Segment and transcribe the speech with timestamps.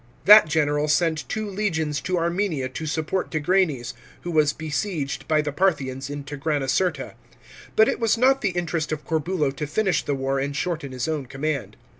[0.25, 5.51] That general sent two legions to Armenia to support Tigranes, who was besieged by the
[5.51, 7.13] Parthians in Tigranocerta.
[7.75, 11.07] But it was not the interest of Corbulo to finish the war and shorten his
[11.07, 11.77] own command.